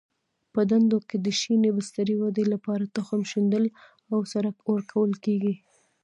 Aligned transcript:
په 0.53 0.59
ډنډونو 0.69 1.05
کې 1.09 1.17
د 1.25 1.27
شینې 1.39 1.69
بسترې 1.77 2.15
ودې 2.21 2.45
لپاره 2.53 2.91
تخم 2.97 3.21
شیندل 3.31 3.65
او 4.13 4.19
سره 4.31 4.49
ورکول 4.73 5.11
کېږي. 5.25 5.53